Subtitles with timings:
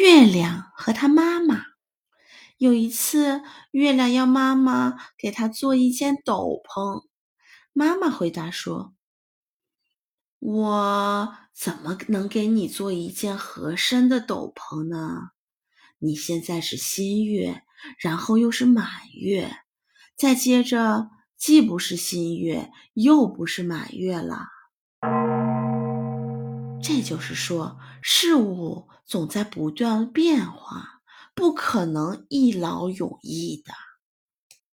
[0.00, 1.66] 月亮和他妈妈。
[2.56, 7.04] 有一次，月亮要妈妈给他做一件斗篷。
[7.74, 8.94] 妈妈回答说
[10.40, 15.32] ：“我怎么能给你做一件合身的斗篷呢？
[15.98, 17.62] 你现在是新月，
[17.98, 19.54] 然后又是满月，
[20.16, 24.46] 再接着既不是新月，又不是满月了。
[26.82, 31.00] 这就是说，事物总在不断变化，
[31.34, 33.74] 不可能一劳永逸的。”